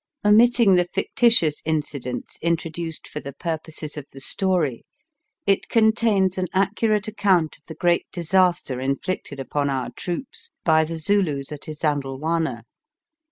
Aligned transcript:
Omitting 0.25 0.73
the 0.77 0.85
fictitious 0.85 1.61
incidents 1.63 2.39
introduced 2.41 3.07
for 3.07 3.19
the 3.19 3.33
purposes 3.33 3.97
of 3.97 4.07
the 4.11 4.19
story, 4.19 4.83
it 5.45 5.69
contains 5.69 6.39
an 6.39 6.47
accurate 6.55 7.07
account 7.07 7.57
of 7.57 7.63
the 7.67 7.75
great 7.75 8.07
disaster 8.11 8.79
inflicted 8.79 9.39
upon 9.39 9.69
our 9.69 9.91
troops 9.95 10.49
by 10.65 10.83
the 10.83 10.97
Zulus 10.97 11.51
at 11.51 11.67
Isandhlwana. 11.67 12.63